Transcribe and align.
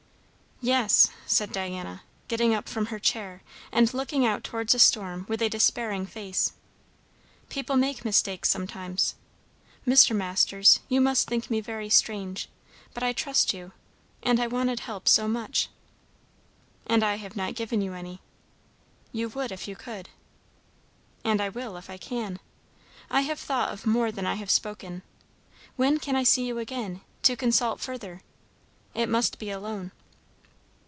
"Yes!" 0.63 1.09
said 1.25 1.51
Diana, 1.51 2.03
getting 2.27 2.53
up 2.53 2.69
from 2.69 2.85
her 2.93 2.99
chair 2.99 3.41
and 3.71 3.91
looking 3.95 4.27
out 4.27 4.43
towards 4.43 4.73
the 4.73 4.77
storm 4.77 5.25
with 5.27 5.41
a 5.41 5.49
despairing 5.49 6.05
face; 6.05 6.53
"people 7.49 7.75
make 7.75 8.05
mistakes 8.05 8.49
sometimes. 8.51 9.15
Mr. 9.87 10.15
Masters, 10.15 10.79
you 10.87 11.01
must 11.01 11.27
think 11.27 11.49
me 11.49 11.61
very 11.61 11.89
strange 11.89 12.47
but 12.93 13.01
I 13.01 13.11
trust 13.11 13.55
you 13.55 13.71
and 14.21 14.39
I 14.39 14.45
wanted 14.45 14.81
help 14.81 15.07
so 15.07 15.27
much" 15.27 15.67
"And 16.85 17.03
I 17.03 17.15
have 17.15 17.35
not 17.35 17.55
given 17.55 17.81
you 17.81 17.95
any." 17.95 18.21
"You 19.11 19.29
would 19.29 19.51
if 19.51 19.67
you 19.67 19.75
could." 19.75 20.09
"And 21.25 21.41
I 21.41 21.49
will 21.49 21.75
if 21.75 21.89
I 21.89 21.97
can. 21.97 22.37
I 23.09 23.21
have 23.21 23.39
thought 23.39 23.73
of 23.73 23.87
more 23.87 24.11
than 24.11 24.27
I 24.27 24.35
have 24.35 24.51
spoken. 24.51 25.01
When 25.75 25.97
can 25.97 26.15
I 26.15 26.23
see 26.23 26.45
you 26.45 26.59
again, 26.59 27.01
to 27.23 27.35
consult 27.35 27.79
further? 27.79 28.21
It 28.93 29.09
must 29.09 29.39
be 29.39 29.49
alone." 29.49 29.91